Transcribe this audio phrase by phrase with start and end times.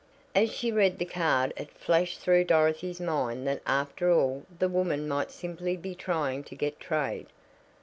[0.41, 5.07] _As she read the card it flashed through Dorothy's mind that after all the woman
[5.07, 7.27] might simply be trying to get trade.